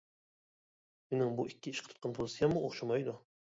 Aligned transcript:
مېنىڭ 1.11 1.35
بۇ 1.41 1.45
ئىككى 1.51 1.75
ئىشقا 1.75 1.93
تۇتقان 1.93 2.19
پوزىتسىيەممۇ 2.19 2.65
ئوخشىمايدۇ. 2.67 3.19